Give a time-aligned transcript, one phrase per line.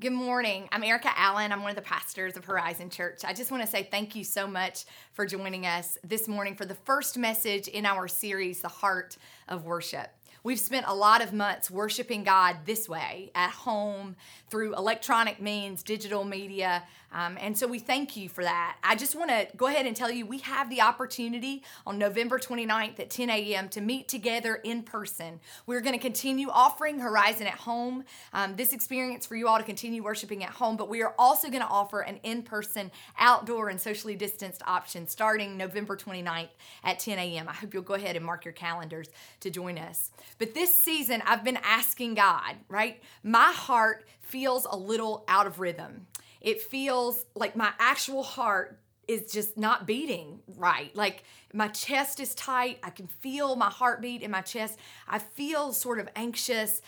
[0.00, 0.68] Good morning.
[0.72, 1.52] I'm Erica Allen.
[1.52, 3.24] I'm one of the pastors of Horizon Church.
[3.24, 6.64] I just want to say thank you so much for joining us this morning for
[6.64, 10.10] the first message in our series, The Heart of Worship.
[10.44, 14.14] We've spent a lot of months worshiping God this way, at home,
[14.50, 16.82] through electronic means, digital media,
[17.14, 18.76] um, and so we thank you for that.
[18.82, 22.40] I just want to go ahead and tell you we have the opportunity on November
[22.40, 23.68] 29th at 10 a.m.
[23.68, 25.38] to meet together in person.
[25.64, 29.64] We're going to continue offering Horizon at Home, um, this experience for you all to
[29.64, 33.68] continue worshiping at home, but we are also going to offer an in person, outdoor,
[33.68, 36.48] and socially distanced option starting November 29th
[36.82, 37.48] at 10 a.m.
[37.48, 39.08] I hope you'll go ahead and mark your calendars
[39.38, 40.10] to join us.
[40.38, 43.02] But this season, I've been asking God, right?
[43.22, 46.06] My heart feels a little out of rhythm
[46.44, 48.78] it feels like my actual heart
[49.08, 50.94] is just not beating right.
[50.94, 52.78] Like my chest is tight.
[52.82, 54.78] I can feel my heartbeat in my chest.
[55.08, 56.82] I feel sort of anxious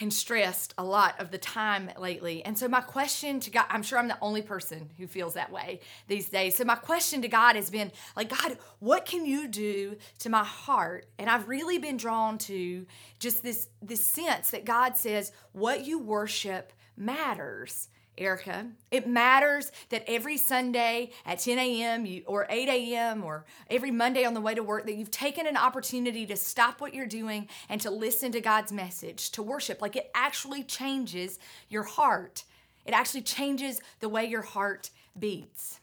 [0.00, 2.44] and stressed a lot of the time lately.
[2.44, 5.52] And so my question to God, I'm sure I'm the only person who feels that
[5.52, 6.56] way these days.
[6.56, 10.44] So my question to God has been like, God, what can you do to my
[10.44, 11.06] heart?
[11.18, 12.86] And I've really been drawn to
[13.18, 17.88] just this this sense that God says what you worship matters.
[18.16, 18.66] Erica.
[18.90, 22.22] It matters that every Sunday at 10 a.m.
[22.26, 23.24] or 8 a.m.
[23.24, 26.80] or every Monday on the way to work that you've taken an opportunity to stop
[26.80, 29.82] what you're doing and to listen to God's message, to worship.
[29.82, 32.44] Like it actually changes your heart.
[32.84, 35.80] It actually changes the way your heart beats.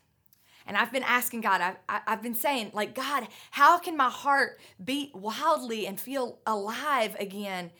[0.67, 4.59] And I've been asking God, I've, I've been saying, like, God, how can my heart
[4.83, 7.71] beat wildly and feel alive again?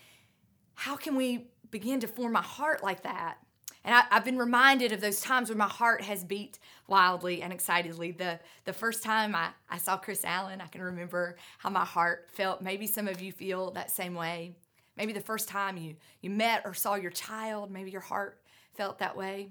[0.74, 3.38] How can we begin to form a heart like that?
[3.84, 7.52] And I, have been reminded of those times when my heart has beat wildly and
[7.52, 8.12] excitedly.
[8.12, 12.30] The, the first time I, I saw Chris Allen, I can remember how my heart
[12.32, 12.62] felt.
[12.62, 14.56] Maybe some of you feel that same way.
[14.98, 18.40] Maybe the first time you, you met or saw your child, maybe your heart
[18.76, 19.50] felt that way.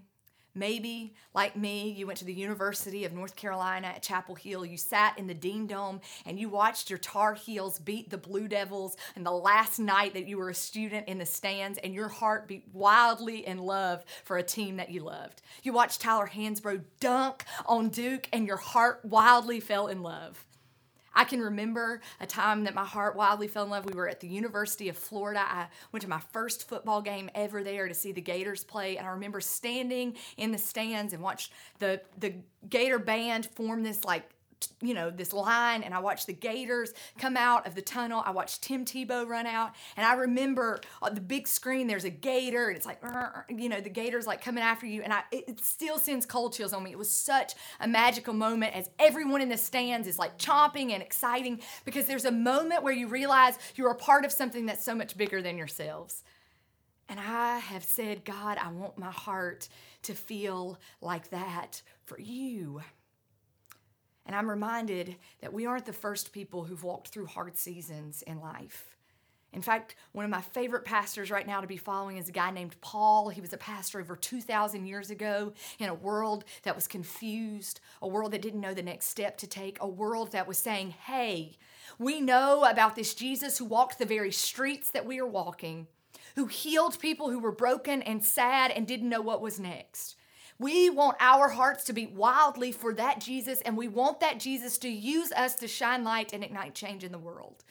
[0.55, 4.65] Maybe, like me, you went to the University of North Carolina at Chapel Hill.
[4.65, 8.49] You sat in the Dean Dome and you watched your Tar Heels beat the Blue
[8.49, 8.97] Devils.
[9.15, 12.49] And the last night that you were a student in the stands, and your heart
[12.49, 15.43] beat wildly in love for a team that you loved.
[15.63, 20.45] You watched Tyler Hansbrough dunk on Duke, and your heart wildly fell in love.
[21.15, 23.85] I can remember a time that my heart wildly fell in love.
[23.85, 25.41] We were at the University of Florida.
[25.41, 29.07] I went to my first football game ever there to see the Gators play, and
[29.07, 32.35] I remember standing in the stands and watched the the
[32.69, 34.29] Gator band form this like
[34.81, 38.23] you know, this line and I watched the Gators come out of the tunnel.
[38.25, 39.73] I watched Tim Tebow run out.
[39.97, 43.03] And I remember on the big screen, there's a Gator and it's like,
[43.49, 45.03] you know, the Gator's like coming after you.
[45.03, 46.91] And I, it still sends cold chills on me.
[46.91, 51.03] It was such a magical moment as everyone in the stands is like chomping and
[51.03, 54.95] exciting because there's a moment where you realize you're a part of something that's so
[54.95, 56.23] much bigger than yourselves.
[57.09, 59.69] And I have said, God, I want my heart
[60.03, 62.83] to feel like that for you.
[64.31, 68.39] And I'm reminded that we aren't the first people who've walked through hard seasons in
[68.39, 68.97] life.
[69.53, 72.53] In fact, one of my favorite pastors right now to be following is a guy
[72.53, 73.31] named Paul.
[73.31, 78.07] He was a pastor over 2,000 years ago in a world that was confused, a
[78.07, 81.59] world that didn't know the next step to take, a world that was saying, hey,
[81.99, 85.89] we know about this Jesus who walked the very streets that we are walking,
[86.37, 90.15] who healed people who were broken and sad and didn't know what was next.
[90.61, 94.77] We want our hearts to beat wildly for that Jesus, and we want that Jesus
[94.81, 97.65] to use us to shine light and ignite change in the world.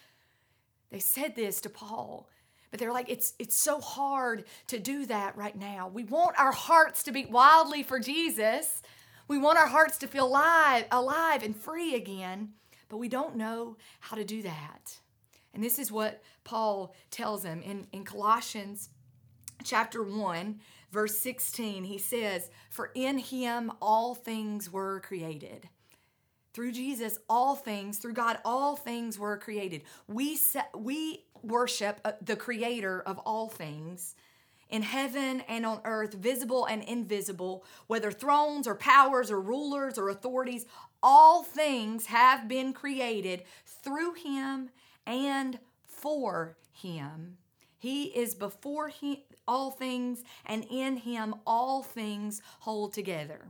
[0.90, 2.28] They said this to Paul,
[2.72, 5.88] but they're like, it's, it's so hard to do that right now.
[5.88, 8.82] We want our hearts to beat wildly for Jesus.
[9.28, 12.54] We want our hearts to feel alive, alive and free again,
[12.90, 15.00] but we don't know how to do that.
[15.54, 18.90] And this is what Paul tells them in, in Colossians
[19.64, 20.60] chapter 1
[20.92, 25.70] verse 16, he says, For in him all things were created.
[26.54, 29.84] Through Jesus, all things, through God, all things were created.
[30.08, 30.38] We,
[30.76, 34.16] we worship uh, the creator of all things
[34.70, 40.10] in heaven and on earth, visible and invisible, whether thrones or powers or rulers or
[40.10, 40.66] authorities,
[41.02, 44.70] all things have been created through him
[45.08, 47.38] and for him.
[47.80, 53.48] He is before he, all things, and in him all things hold together.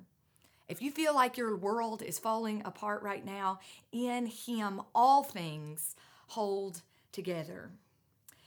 [0.68, 3.60] If you feel like your world is falling apart right now,
[3.92, 5.96] in him all things
[6.28, 7.72] hold together.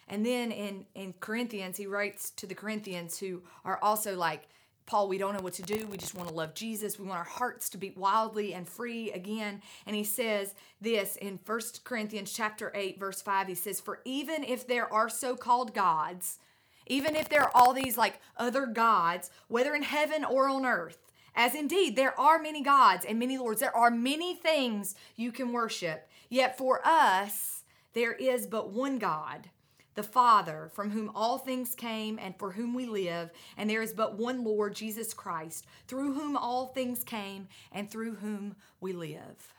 [0.07, 4.49] And then in, in Corinthians, he writes to the Corinthians who are also like,
[4.87, 5.87] Paul, we don't know what to do.
[5.87, 6.99] We just want to love Jesus.
[6.99, 9.63] We want our hearts to beat wildly and free again.
[9.87, 13.49] And he says this in First Corinthians chapter 8 verse 5.
[13.49, 16.39] He says, "For even if there are so-called gods,
[16.87, 20.99] Even if there are all these like other gods, whether in heaven or on earth,
[21.35, 25.53] as indeed there are many gods and many lords, there are many things you can
[25.53, 26.09] worship.
[26.29, 27.65] Yet for us,
[27.95, 29.51] there is but one God,
[29.95, 33.93] the Father, from whom all things came and for whom we live, and there is
[33.93, 39.55] but one Lord, Jesus Christ, through whom all things came and through whom we live.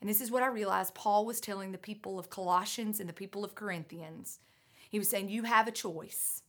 [0.00, 3.14] And this is what I realized Paul was telling the people of Colossians and the
[3.14, 4.40] people of Corinthians.
[4.90, 6.42] He was saying, You have a choice.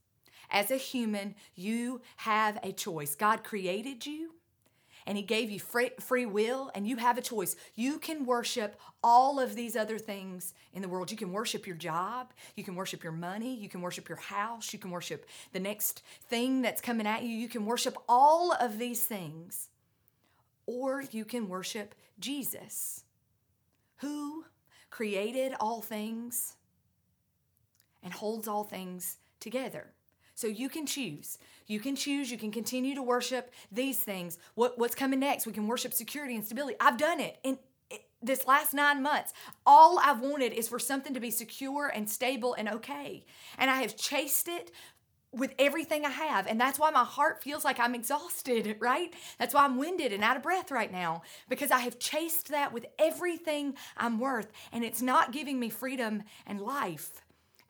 [0.50, 3.16] As a human, you have a choice.
[3.16, 4.34] God created you
[5.06, 7.56] and He gave you free, free will, and you have a choice.
[7.76, 11.12] You can worship all of these other things in the world.
[11.12, 14.74] You can worship your job, you can worship your money, you can worship your house,
[14.74, 17.36] you can worship the next thing that's coming at you.
[17.36, 19.70] You can worship all of these things,
[20.66, 23.04] or you can worship Jesus
[23.98, 24.46] who
[24.90, 26.56] created all things
[28.04, 29.93] and holds all things together.
[30.44, 31.38] So you can choose.
[31.68, 32.30] You can choose.
[32.30, 34.38] You can continue to worship these things.
[34.56, 35.48] What, what's coming next?
[35.48, 36.76] We can worship security and stability.
[36.82, 37.40] I've done it.
[37.46, 37.58] in
[38.22, 39.32] this last nine months,
[39.66, 43.24] all I've wanted is for something to be secure and stable and okay.
[43.58, 44.72] And I have chased it
[45.32, 46.46] with everything I have.
[46.46, 49.14] And that's why my heart feels like I'm exhausted, right?
[49.40, 52.74] That's why I'm winded and out of breath right now because I have chased that
[52.74, 57.23] with everything I'm worth and it's not giving me freedom and life.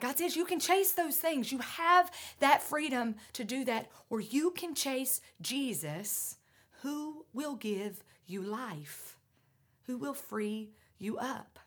[0.04, 1.50] God says you can chase those things.
[1.50, 2.12] You have
[2.42, 6.36] that freedom to do that, or you can chase Jesus
[6.82, 9.18] who will give you life,
[9.88, 11.58] who will free you up.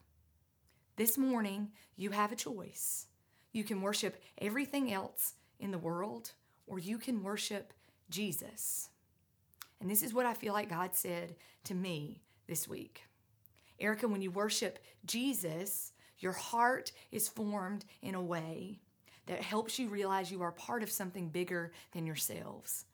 [0.97, 3.07] This morning, you have a choice.
[3.55, 6.33] You can worship everything else in the world,
[6.67, 7.73] or you can worship
[8.11, 8.91] Jesus.
[9.81, 13.01] And this is what I feel like God said to me this week.
[13.81, 18.81] Erica, when you worship Jesus, your heart is formed in a way
[19.27, 22.85] that helps you realize you are part of something bigger than yourselves.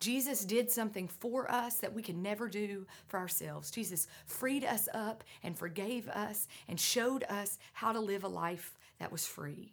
[0.00, 3.70] Jesus did something for us that we could never do for ourselves.
[3.70, 8.78] Jesus freed us up and forgave us and showed us how to live a life
[9.00, 9.72] that was free.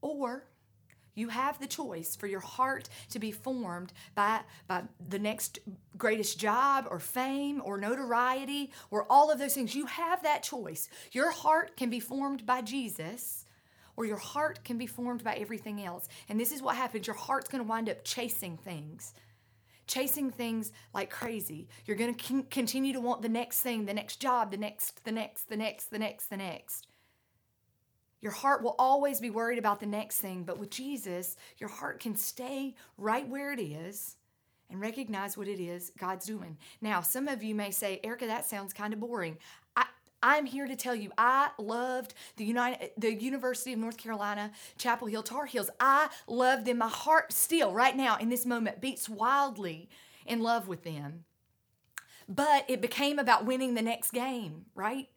[0.00, 0.44] Or
[1.14, 5.58] you have the choice for your heart to be formed by, by the next
[5.96, 9.74] greatest job or fame or notoriety or all of those things.
[9.74, 10.88] You have that choice.
[11.12, 13.44] Your heart can be formed by Jesus
[13.96, 16.08] or your heart can be formed by everything else.
[16.28, 19.14] And this is what happens your heart's going to wind up chasing things.
[19.86, 21.68] Chasing things like crazy.
[21.84, 25.04] You're going to con- continue to want the next thing, the next job, the next,
[25.04, 26.86] the next, the next, the next, the next.
[28.24, 32.00] Your heart will always be worried about the next thing, but with Jesus, your heart
[32.00, 34.16] can stay right where it is
[34.70, 36.56] and recognize what it is God's doing.
[36.80, 39.36] Now, some of you may say, Erica, that sounds kind of boring.
[39.76, 39.84] I,
[40.22, 45.08] I'm here to tell you, I loved the United, the University of North Carolina, Chapel
[45.08, 45.68] Hill Tar Heels.
[45.78, 46.78] I loved them.
[46.78, 49.90] My heart still, right now, in this moment, beats wildly
[50.24, 51.24] in love with them.
[52.26, 55.08] But it became about winning the next game, right?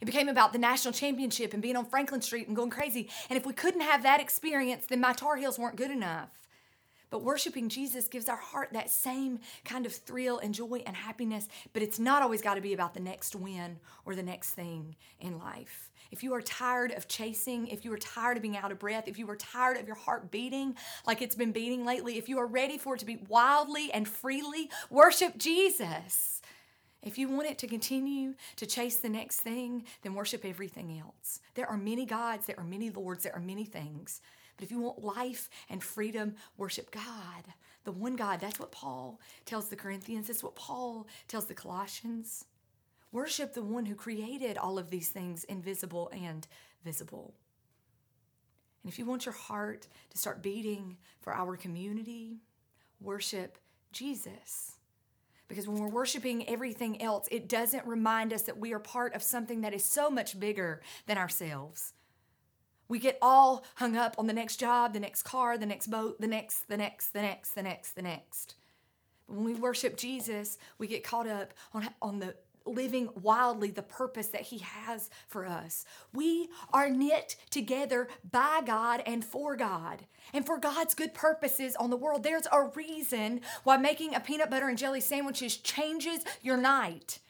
[0.00, 3.08] It became about the national championship and being on Franklin Street and going crazy.
[3.30, 6.30] And if we couldn't have that experience, then my Tar Heels weren't good enough.
[7.08, 11.48] But worshiping Jesus gives our heart that same kind of thrill and joy and happiness,
[11.72, 14.96] but it's not always got to be about the next win or the next thing
[15.20, 15.90] in life.
[16.10, 19.06] If you are tired of chasing, if you are tired of being out of breath,
[19.06, 20.76] if you are tired of your heart beating
[21.06, 24.08] like it's been beating lately, if you are ready for it to beat wildly and
[24.08, 26.42] freely, worship Jesus.
[27.06, 31.38] If you want it to continue to chase the next thing, then worship everything else.
[31.54, 34.20] There are many gods, there are many lords, there are many things.
[34.56, 37.44] But if you want life and freedom, worship God,
[37.84, 38.40] the one God.
[38.40, 42.44] That's what Paul tells the Corinthians, that's what Paul tells the Colossians.
[43.12, 46.48] Worship the one who created all of these things, invisible and
[46.84, 47.34] visible.
[48.82, 52.40] And if you want your heart to start beating for our community,
[53.00, 53.58] worship
[53.92, 54.75] Jesus.
[55.48, 59.22] Because when we're worshiping everything else, it doesn't remind us that we are part of
[59.22, 61.92] something that is so much bigger than ourselves.
[62.88, 66.20] We get all hung up on the next job, the next car, the next boat,
[66.20, 68.54] the next, the next, the next, the next, the next.
[69.26, 72.34] But when we worship Jesus, we get caught up on, on the
[72.66, 75.84] living wildly the purpose that He has for us.
[76.12, 81.90] We are knit together by God and for God and for God's good purposes on
[81.90, 82.22] the world.
[82.22, 87.20] There's a reason why making a peanut butter and jelly sandwiches changes your night.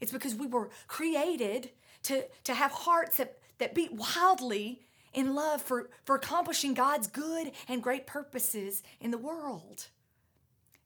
[0.00, 1.70] It's because we were created
[2.04, 4.82] to, to have hearts that, that beat wildly
[5.12, 9.88] in love for, for accomplishing God's good and great purposes in the world.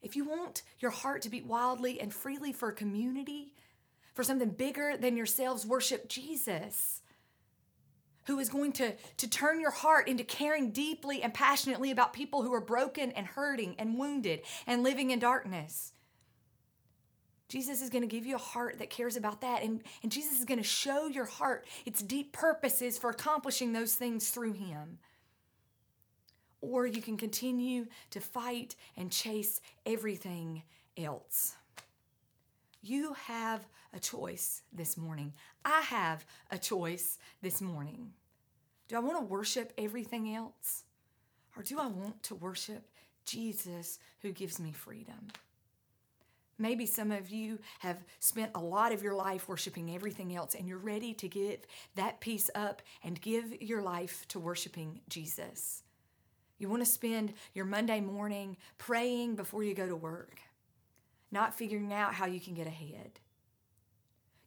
[0.03, 3.55] If you want your heart to beat wildly and freely for a community,
[4.15, 7.03] for something bigger than yourselves, worship Jesus.
[8.27, 12.43] who is going to, to turn your heart into caring deeply and passionately about people
[12.43, 15.93] who are broken and hurting and wounded and living in darkness.
[17.49, 19.63] Jesus is going to give you a heart that cares about that.
[19.63, 23.95] And, and Jesus is going to show your heart its deep purposes for accomplishing those
[23.95, 24.99] things through Him.
[26.63, 30.63] Or you can continue to fight and chase everything
[30.97, 31.55] else.
[32.87, 35.33] You have a choice this morning.
[35.65, 38.11] I have a choice this morning.
[38.89, 40.85] Do I want to worship everything else?
[41.57, 42.87] Or do I want to worship
[43.25, 45.29] Jesus who gives me freedom?
[46.59, 50.69] Maybe some of you have spent a lot of your life worshiping everything else and
[50.69, 51.61] you're ready to give
[51.95, 55.85] that piece up and give your life to worshiping Jesus.
[56.59, 60.39] You want to spend your Monday morning praying before you go to work
[61.31, 63.21] not figuring out how you can get ahead.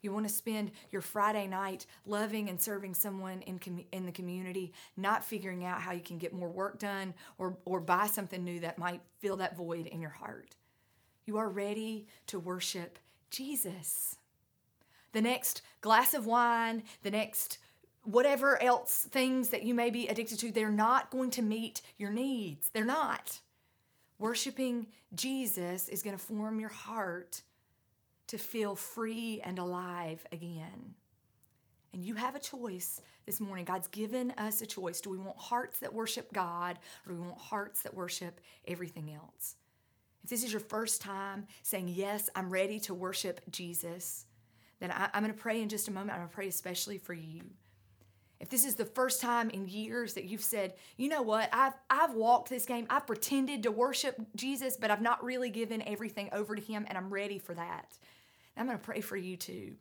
[0.01, 4.12] You want to spend your Friday night loving and serving someone in, com- in the
[4.12, 8.43] community, not figuring out how you can get more work done or, or buy something
[8.43, 10.55] new that might fill that void in your heart.
[11.25, 13.00] You are ready to worship
[13.31, 14.15] Jesus.
[15.12, 17.57] The next glass of wine, the next
[18.03, 22.12] whatever else things that you may be addicted to, they're not going to meet your
[22.12, 22.69] needs.
[22.72, 23.41] They're not.
[24.19, 27.41] Worshiping Jesus is going to form your heart
[28.27, 30.95] to feel free and alive again.
[31.93, 33.65] And you have a choice this morning.
[33.65, 35.01] God's given us a choice.
[35.01, 39.13] Do we want hearts that worship God or do we want hearts that worship everything
[39.13, 39.55] else?
[40.24, 44.25] If this is your first time saying, Yes, I'm ready to worship Jesus,
[44.79, 46.12] then I, am going to pray in just a moment.
[46.12, 47.41] I'm going to pray especially for you.
[48.39, 51.74] If this is the first time in years that you've said, you know what, I've,
[51.89, 56.29] I've walked this game, I've pretended to worship Jesus, but I've not really given everything
[56.32, 57.98] over to Him, and I'm ready for that.
[58.56, 59.74] And I'm going to pray for you too.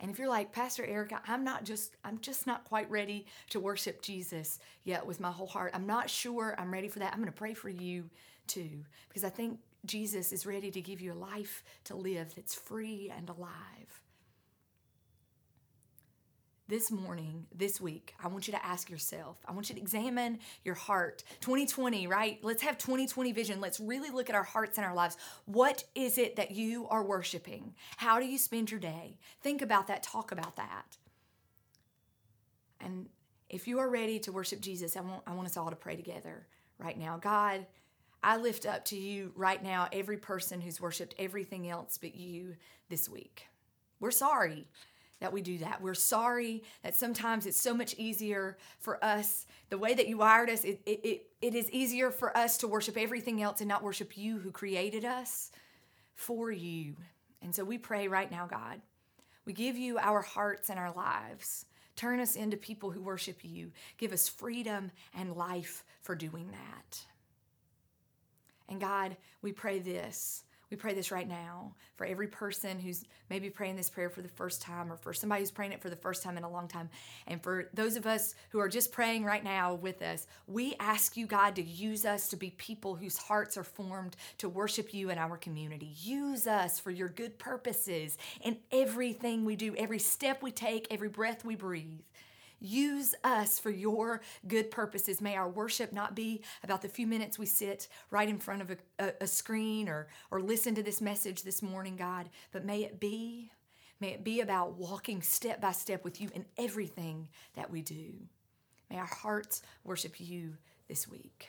[0.00, 3.60] And if you're like, Pastor Erica, I'm not just, I'm just not quite ready to
[3.60, 5.72] worship Jesus yet with my whole heart.
[5.74, 7.12] I'm not sure I'm ready for that.
[7.12, 8.08] I'm going to pray for you
[8.46, 12.54] too, because I think Jesus is ready to give you a life to live that's
[12.54, 14.02] free and alive
[16.68, 20.38] this morning, this week, I want you to ask yourself, I want you to examine
[20.64, 21.24] your heart.
[21.40, 22.38] 2020, right?
[22.42, 23.60] Let's have 2020 vision.
[23.60, 25.16] Let's really look at our hearts and our lives.
[25.46, 27.74] What is it that you are worshiping?
[27.96, 29.18] How do you spend your day?
[29.42, 30.98] Think about that, talk about that.
[32.80, 33.08] And
[33.48, 35.96] if you are ready to worship Jesus, I want, I want us all to pray
[35.96, 36.46] together
[36.78, 37.16] right now.
[37.16, 37.66] God,
[38.22, 42.56] I lift up to you right now every person who's worshiped everything else but you
[42.90, 43.46] this week.
[44.00, 44.68] We're sorry
[45.20, 45.80] that we do that.
[45.82, 50.50] We're sorry that sometimes it's so much easier for us, the way that you wired
[50.50, 53.82] us, it, it, it, it is easier for us to worship everything else and not
[53.82, 55.50] worship you who created us
[56.14, 56.94] for you.
[57.42, 58.80] And so we pray right now, God,
[59.44, 61.64] we give you our hearts and our lives.
[61.96, 63.72] Turn us into people who worship you.
[63.96, 67.00] Give us freedom and life for doing that.
[68.68, 73.48] And God, we pray this we pray this right now for every person who's maybe
[73.48, 75.96] praying this prayer for the first time or for somebody who's praying it for the
[75.96, 76.90] first time in a long time.
[77.26, 81.16] And for those of us who are just praying right now with us, we ask
[81.16, 85.10] you, God, to use us to be people whose hearts are formed to worship you
[85.10, 85.94] in our community.
[86.00, 91.08] Use us for your good purposes in everything we do, every step we take, every
[91.08, 92.00] breath we breathe.
[92.60, 95.20] Use us for your good purposes.
[95.20, 98.70] May our worship not be about the few minutes we sit right in front of
[98.70, 102.82] a, a, a, screen or, or listen to this message this morning, God, but may
[102.82, 103.52] it be,
[104.00, 108.12] may it be about walking step by step with you in everything that we do.
[108.90, 110.54] May our hearts worship you
[110.88, 111.48] this week.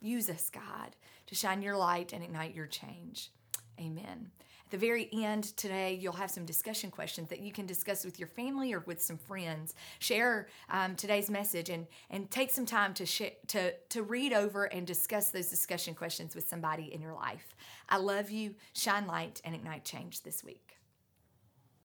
[0.00, 3.30] Use us, God, to shine your light and ignite your change.
[3.78, 4.30] Amen
[4.70, 8.28] the very end today, you'll have some discussion questions that you can discuss with your
[8.28, 9.74] family or with some friends.
[9.98, 14.64] Share um, today's message and, and take some time to, sh- to, to read over
[14.64, 17.54] and discuss those discussion questions with somebody in your life.
[17.88, 18.54] I love you.
[18.72, 20.79] Shine light and ignite change this week.